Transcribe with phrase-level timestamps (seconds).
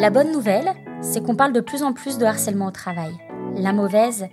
[0.00, 0.72] La bonne nouvelle,
[1.02, 3.12] c'est qu'on parle de plus en plus de harcèlement au travail.
[3.56, 4.28] La mauvaise,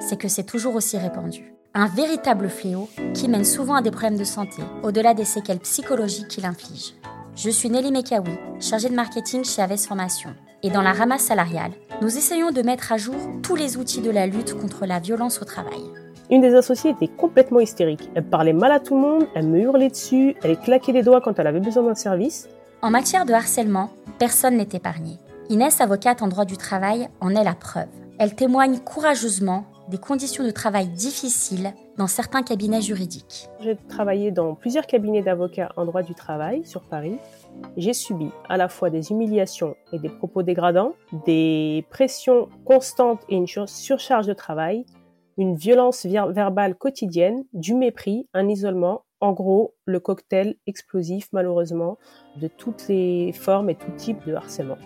[0.00, 1.54] c'est que c'est toujours aussi répandu.
[1.74, 6.26] Un véritable fléau qui mène souvent à des problèmes de santé, au-delà des séquelles psychologiques
[6.26, 6.94] qu'il inflige.
[7.36, 10.30] Je suis Nelly Mekawi, chargée de marketing chez Aves Formation.
[10.64, 11.70] Et dans la ramasse salariale,
[12.00, 13.14] nous essayons de mettre à jour
[13.44, 15.84] tous les outils de la lutte contre la violence au travail.
[16.32, 18.10] Une des associées était complètement hystérique.
[18.16, 21.20] Elle parlait mal à tout le monde, elle me hurlait dessus, elle claquait des doigts
[21.20, 22.48] quand elle avait besoin d'un service.
[22.84, 25.18] En matière de harcèlement, personne n'est épargné.
[25.48, 27.88] Inès, avocate en droit du travail, en est la preuve.
[28.18, 33.48] Elle témoigne courageusement des conditions de travail difficiles dans certains cabinets juridiques.
[33.60, 37.18] J'ai travaillé dans plusieurs cabinets d'avocats en droit du travail sur Paris.
[37.76, 40.94] J'ai subi à la fois des humiliations et des propos dégradants,
[41.26, 44.86] des pressions constantes et une surcharge de travail,
[45.36, 51.96] une violence verbale quotidienne, du mépris, un isolement, en gros le cocktail explosif malheureusement
[52.36, 54.78] de toutes les formes et tout type de harcèlement.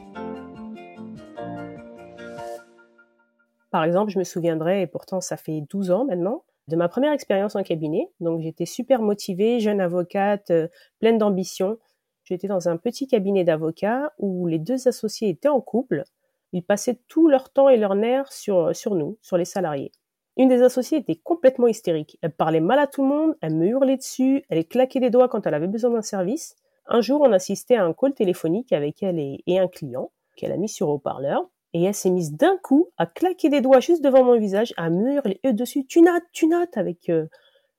[3.71, 7.13] Par exemple, je me souviendrai, et pourtant ça fait 12 ans maintenant, de ma première
[7.13, 8.11] expérience en cabinet.
[8.21, 11.79] Donc j'étais super motivée, jeune avocate, euh, pleine d'ambition.
[12.25, 16.05] J'étais dans un petit cabinet d'avocats où les deux associés étaient en couple.
[16.53, 19.93] Ils passaient tout leur temps et leur nerf sur, sur nous, sur les salariés.
[20.37, 22.19] Une des associées était complètement hystérique.
[22.21, 25.29] Elle parlait mal à tout le monde, elle me hurlait dessus, elle claquait des doigts
[25.29, 26.57] quand elle avait besoin d'un service.
[26.87, 30.57] Un jour, on assistait à un call téléphonique avec elle et, un client qu'elle a
[30.57, 34.25] mis sur haut-parleur et elle s'est mise d'un coup à claquer des doigts juste devant
[34.25, 37.27] mon visage, à me hurler dessus, tu notes, tu notes, avec euh,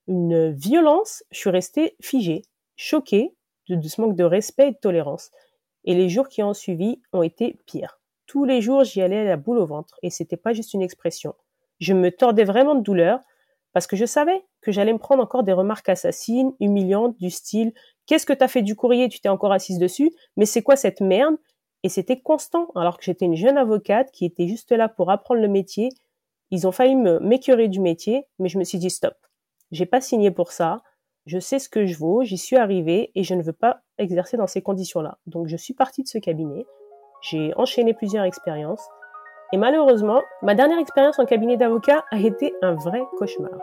[0.08, 1.24] une violence.
[1.30, 2.42] Je suis restée figée,
[2.76, 3.34] choquée
[3.68, 5.30] de, ce manque de respect et de tolérance.
[5.84, 8.00] Et les jours qui ont suivi ont été pires.
[8.26, 10.82] Tous les jours, j'y allais à la boule au ventre, et c'était pas juste une
[10.82, 11.34] expression.
[11.78, 13.20] Je me tordais vraiment de douleur,
[13.72, 17.72] parce que je savais que j'allais me prendre encore des remarques assassines, humiliantes, du style
[18.08, 19.10] Qu'est-ce que t'as fait du courrier?
[19.10, 21.36] Tu t'es encore assise dessus Mais c'est quoi cette merde?
[21.82, 25.42] Et c'était constant, alors que j'étais une jeune avocate qui était juste là pour apprendre
[25.42, 25.90] le métier.
[26.50, 29.14] Ils ont failli me m'écœurer du métier, mais je me suis dit stop.
[29.70, 30.78] J'ai pas signé pour ça.
[31.26, 34.38] Je sais ce que je vaux, j'y suis arrivée et je ne veux pas exercer
[34.38, 35.18] dans ces conditions-là.
[35.26, 36.64] Donc je suis partie de ce cabinet.
[37.20, 38.88] J'ai enchaîné plusieurs expériences.
[39.52, 43.58] Et malheureusement, ma dernière expérience en cabinet d'avocat a été un vrai cauchemar.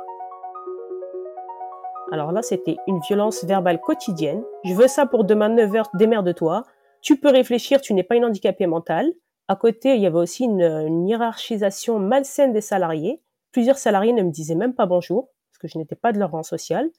[2.12, 4.44] Alors là, c'était une violence verbale quotidienne.
[4.64, 6.64] Je veux ça pour demain 9h, démerde-toi
[7.06, 9.14] tu peux réfléchir, tu n'es pas une handicapée mentale.
[9.48, 13.22] À côté, il y avait aussi une, hiérarchisation malsaine des salariés.
[13.52, 16.32] Plusieurs salariés ne me disaient même pas bonjour, parce que je n'étais pas de leur
[16.32, 16.90] rang social.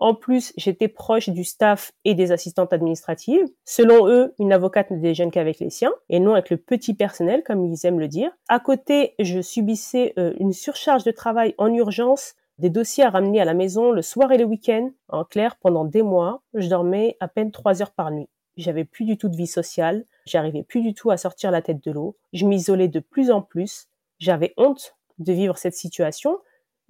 [0.00, 3.46] En plus, j'étais proche du staff et des assistantes administratives.
[3.66, 7.42] Selon eux, une avocate ne déjeune qu'avec les siens et non avec le petit personnel,
[7.44, 8.30] comme ils aiment le dire.
[8.48, 13.42] À côté, je subissais euh, une surcharge de travail en urgence, des dossiers à ramener
[13.42, 14.90] à la maison le soir et le week-end.
[15.08, 18.28] En clair, pendant des mois, je dormais à peine trois heures par nuit.
[18.56, 21.84] J'avais plus du tout de vie sociale, j'arrivais plus du tout à sortir la tête
[21.84, 23.88] de l'eau, je m'isolais de plus en plus,
[24.18, 26.38] j'avais honte de vivre cette situation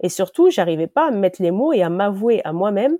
[0.01, 2.97] et surtout, j'arrivais pas à mettre les mots et à m'avouer à moi-même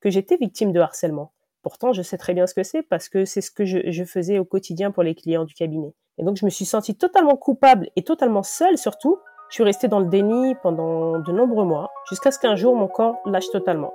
[0.00, 1.32] que j'étais victime de harcèlement.
[1.62, 4.38] Pourtant, je sais très bien ce que c'est parce que c'est ce que je, faisais
[4.38, 5.94] au quotidien pour les clients du cabinet.
[6.18, 9.18] Et donc, je me suis sentie totalement coupable et totalement seule surtout.
[9.50, 12.88] Je suis restée dans le déni pendant de nombreux mois jusqu'à ce qu'un jour mon
[12.88, 13.92] corps lâche totalement.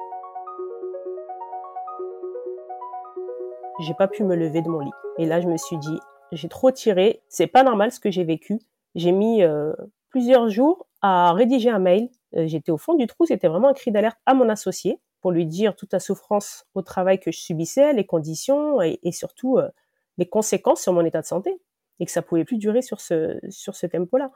[3.80, 4.92] j'ai pas pu me lever de mon lit.
[5.18, 6.00] Et là, je me suis dit,
[6.32, 8.60] j'ai trop tiré, c'est pas normal ce que j'ai vécu.
[8.96, 9.74] J'ai mis euh,
[10.10, 12.10] plusieurs jours à rédiger un mail.
[12.36, 15.32] Euh, j'étais au fond du trou, c'était vraiment un cri d'alerte à mon associé pour
[15.32, 19.70] lui dire toute la souffrance au travail que je subissais, les conditions et, surtout euh,
[20.18, 21.60] les conséquences sur mon état de santé
[22.00, 24.32] et que ça pouvait plus durer sur ce sur ce tempo-là.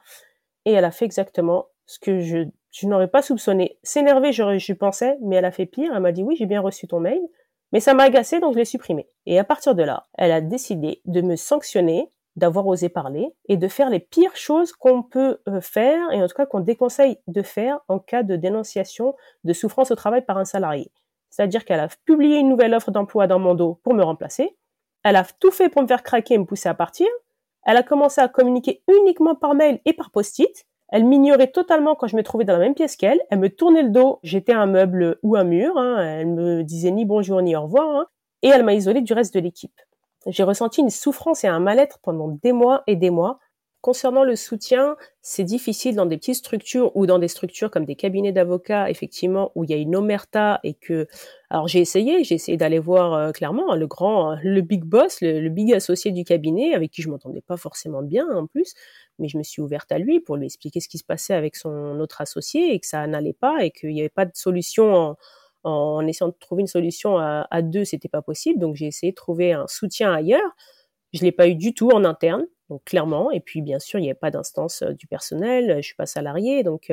[0.64, 2.46] Et elle a fait exactement ce que je,
[2.86, 3.78] n'aurais pas soupçonné.
[3.82, 5.92] S'énerver, je, je pensais, mais elle a fait pire.
[5.94, 7.20] Elle m'a dit oui, j'ai bien reçu ton mail.
[7.72, 9.08] Mais ça m'a agacé, donc je l'ai supprimé.
[9.26, 13.56] Et à partir de là, elle a décidé de me sanctionner, d'avoir osé parler et
[13.56, 17.18] de faire les pires choses qu'on peut euh, faire et en tout cas qu'on déconseille
[17.26, 19.14] de faire en cas de dénonciation
[19.44, 20.90] de souffrance au travail par un salarié.
[21.30, 24.56] C'est-à-dire qu'elle a publié une nouvelle offre d'emploi dans mon dos pour me remplacer.
[25.04, 27.06] Elle a tout fait pour me faire craquer et me pousser à partir.
[27.64, 30.66] Elle a commencé à communiquer uniquement par mail et par post-it.
[30.88, 33.20] Elle m'ignorait totalement quand je me trouvais dans la même pièce qu'elle.
[33.30, 35.76] Elle me tournait le dos, j'étais un meuble ou un mur.
[35.78, 35.98] Hein.
[36.00, 37.88] Elle me disait ni bonjour ni au revoir.
[37.88, 38.06] Hein.
[38.42, 39.78] Et elle m'a isolée du reste de l'équipe.
[40.26, 43.38] J'ai ressenti une souffrance et un mal-être pendant des mois et des mois.
[43.80, 47.94] Concernant le soutien, c'est difficile dans des petites structures ou dans des structures comme des
[47.94, 51.08] cabinets d'avocats, effectivement, où il y a une omerta et que,
[51.48, 55.22] alors j'ai essayé, j'ai essayé d'aller voir euh, clairement hein, le grand, le big boss,
[55.22, 58.74] le, big associé du cabinet, avec qui je m'entendais pas forcément bien en plus,
[59.18, 61.56] mais je me suis ouverte à lui pour lui expliquer ce qui se passait avec
[61.56, 65.16] son autre associé et que ça n'allait pas et qu'il n'y avait pas de solution
[66.06, 68.58] essayant de trouver une solution à, à deux, c'était pas possible.
[68.58, 70.56] Donc j'ai essayé de trouver un soutien ailleurs.
[71.12, 72.46] Je l'ai pas eu du tout en interne.
[72.68, 75.96] Donc clairement, et puis bien sûr, il n'y avait pas d'instance du personnel, je suis
[75.96, 76.92] pas salarié, donc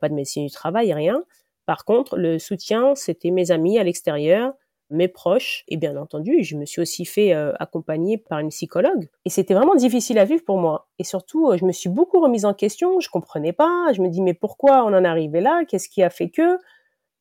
[0.00, 1.22] pas de médecine du travail, rien.
[1.64, 4.52] Par contre, le soutien, c'était mes amis à l'extérieur,
[4.90, 9.08] mes proches, et bien entendu, je me suis aussi fait accompagner par une psychologue.
[9.24, 10.88] Et c'était vraiment difficile à vivre pour moi.
[10.98, 14.22] Et surtout, je me suis beaucoup remise en question, je comprenais pas, je me dis
[14.22, 15.64] mais pourquoi on en est arrivé là?
[15.68, 16.58] Qu'est-ce qui a fait que?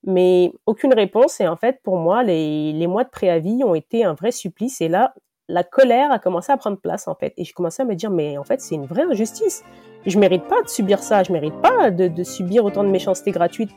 [0.03, 1.39] Mais aucune réponse.
[1.41, 4.81] Et en fait, pour moi, les, les mois de préavis ont été un vrai supplice.
[4.81, 5.13] Et là,
[5.47, 7.33] la colère a commencé à prendre place, en fait.
[7.37, 9.63] Et je commençais à me dire, mais en fait, c'est une vraie injustice.
[10.05, 11.23] Je mérite pas de subir ça.
[11.23, 13.71] Je mérite pas de, de subir autant de méchanceté gratuite.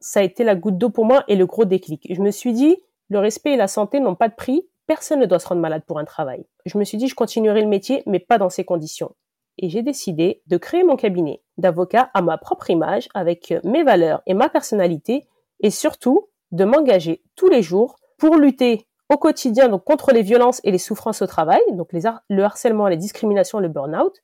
[0.00, 2.06] Ça a été la goutte d'eau pour moi et le gros déclic.
[2.10, 2.76] Je me suis dit,
[3.08, 4.68] le respect et la santé n'ont pas de prix.
[4.86, 6.44] Personne ne doit se rendre malade pour un travail.
[6.66, 9.14] Je me suis dit, je continuerai le métier, mais pas dans ces conditions
[9.58, 14.22] et j'ai décidé de créer mon cabinet d'avocat à ma propre image avec mes valeurs
[14.26, 15.26] et ma personnalité
[15.60, 20.70] et surtout de m'engager tous les jours pour lutter au quotidien contre les violences et
[20.70, 24.22] les souffrances au travail, donc le harcèlement, les discriminations, le burn-out,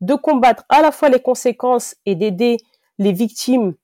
[0.00, 2.58] de combattre à la fois les conséquences et d'aider
[2.98, 3.74] les victimes,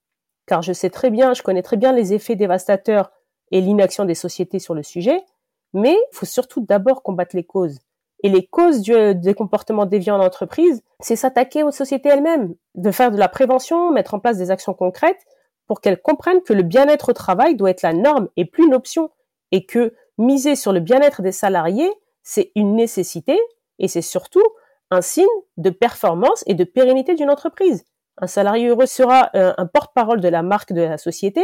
[0.46, 3.10] car je sais très bien, je connais très bien les effets dévastateurs
[3.50, 5.24] et l'inaction des sociétés sur le sujet,
[5.72, 7.80] mais il faut surtout d'abord combattre les causes.
[8.24, 13.10] Et les causes des comportements déviants en entreprise, c'est s'attaquer aux sociétés elles-mêmes, de faire
[13.10, 15.20] de la prévention, mettre en place des actions concrètes
[15.66, 18.74] pour qu'elles comprennent que le bien-être au travail doit être la norme et plus une
[18.74, 19.10] option,
[19.52, 21.90] et que miser sur le bien-être des salariés,
[22.22, 23.38] c'est une nécessité
[23.78, 24.42] et c'est surtout
[24.90, 25.26] un signe
[25.58, 27.84] de performance et de pérennité d'une entreprise.
[28.16, 31.42] Un salarié heureux sera euh, un porte-parole de la marque de la société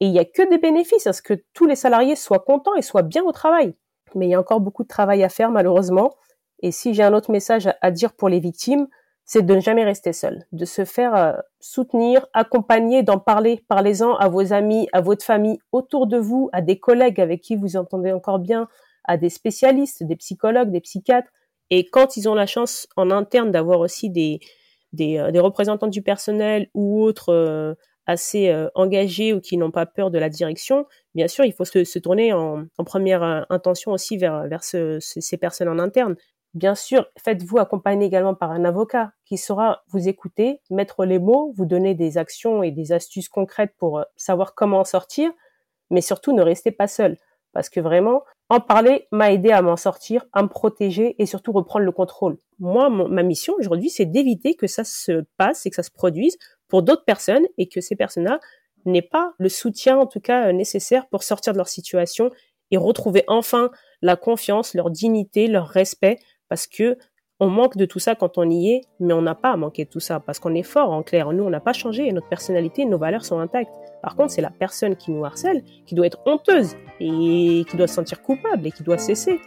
[0.00, 2.74] et il n'y a que des bénéfices à ce que tous les salariés soient contents
[2.74, 3.74] et soient bien au travail
[4.14, 6.14] mais il y a encore beaucoup de travail à faire malheureusement.
[6.62, 8.86] Et si j'ai un autre message à, dire pour les victimes,
[9.24, 13.64] c'est de ne jamais rester seul, de se faire euh, soutenir, accompagner, d'en parler.
[13.68, 17.56] Parlez-en à vos amis, à votre famille, autour de vous, à des collègues avec qui
[17.56, 18.68] vous entendez encore bien,
[19.04, 21.30] à des spécialistes, des psychologues, des psychiatres.
[21.70, 24.40] Et quand ils ont la chance en interne d'avoir aussi des,
[24.92, 27.74] des, euh, représentants du personnel ou autres euh,
[28.10, 31.64] assez euh, engagés ou qui n'ont pas peur de la direction, bien sûr, il faut
[31.64, 36.16] se, tourner en, première euh, intention aussi vers, ces personnes en interne.
[36.54, 41.52] Bien sûr, faites-vous accompagner également par un avocat qui saura vous écouter, mettre les mots,
[41.56, 45.30] vous donner des actions et des astuces concrètes pour euh, savoir comment en sortir,
[45.90, 47.16] mais surtout ne restez pas seul.
[47.52, 51.52] Parce que vraiment, en parler m'a aidé à m'en sortir, à me protéger et surtout
[51.52, 52.38] reprendre le contrôle.
[52.58, 56.36] Moi, ma mission aujourd'hui, c'est d'éviter que ça se passe et que ça se produise
[56.68, 58.40] pour d'autres personnes et que ces personnes-là
[58.86, 62.30] n'aient pas le soutien, en tout cas, euh, nécessaire pour sortir de leur situation
[62.70, 63.70] et retrouver enfin
[64.02, 66.18] la confiance, leur dignité, leur respect,
[66.48, 66.96] parce que
[67.40, 69.86] on manque de tout ça quand on y est, mais on n'a pas à manquer
[69.86, 71.32] de tout ça, parce qu'on est fort en clair.
[71.32, 73.72] Nous, on n'a pas changé et notre personnalité, nos valeurs sont intactes.
[74.02, 77.86] Par contre, c'est la personne qui nous harcèle qui doit être honteuse et qui doit
[77.86, 79.40] se sentir coupable et qui doit cesser.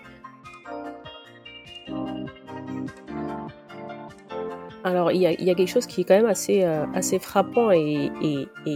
[4.86, 6.86] Alors, il y a, quelque chose qui est quand même assez, euh,
[7.20, 8.10] frappant et,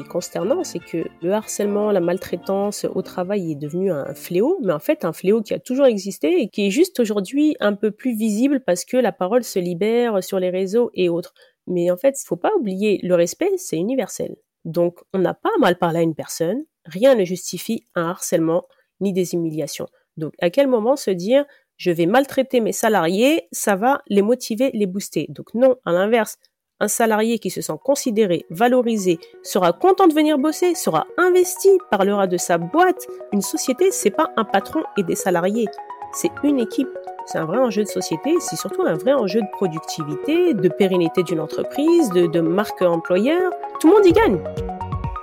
[0.09, 4.80] consternant, c'est que le harcèlement, la maltraitance au travail est devenu un fléau, mais en
[4.80, 8.15] fait un fléau qui a toujours existé et qui est juste aujourd'hui un peu plus
[8.15, 11.33] visible parce que la parole se libère sur les réseaux et autres.
[11.68, 14.38] Mais en fait, il faut pas oublier, le respect, c'est universel.
[14.63, 18.65] Donc, on n'a pas mal parlé à une personne, rien ne justifie un harcèlement
[19.01, 19.88] ni des humiliations.
[20.15, 21.45] Donc, à quel moment se dire,
[21.77, 25.28] je vais maltraiter mes salariés, ça va les motiver, les booster.
[25.30, 26.37] Donc non, à l'inverse,
[26.80, 32.28] un salarié qui se sent considéré, valorisé, sera content de venir bosser, sera investi, parlera
[32.28, 33.07] de sa boîte.
[33.31, 35.68] Une société, c'est pas un patron et des salariés,
[36.13, 36.90] c'est une équipe.
[37.25, 41.23] C'est un vrai enjeu de société, c'est surtout un vrai enjeu de productivité, de pérennité
[41.23, 43.51] d'une entreprise, de, de marque employeur.
[43.81, 44.67] Tout le monde y gagne.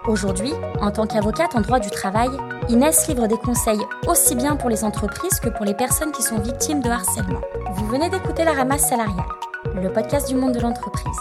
[0.06, 2.28] Aujourd'hui, en tant qu'avocate en droit du travail,
[2.68, 6.38] Inès livre des conseils aussi bien pour les entreprises que pour les personnes qui sont
[6.38, 7.40] victimes de harcèlement.
[7.74, 9.24] Vous venez d'écouter La Ramasse salariale,
[9.74, 11.16] le podcast du monde de l'entreprise.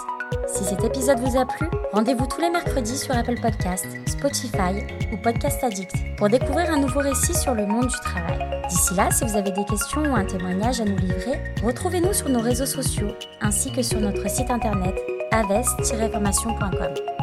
[0.48, 5.18] Si cet épisode vous a plu, rendez-vous tous les mercredis sur Apple Podcasts, Spotify ou
[5.18, 8.40] Podcast Addict pour découvrir un nouveau récit sur le monde du travail.
[8.68, 12.28] D'ici là, si vous avez des questions ou un témoignage à nous livrer, retrouvez-nous sur
[12.28, 14.96] nos réseaux sociaux ainsi que sur notre site internet
[15.32, 17.23] aves-formation.com.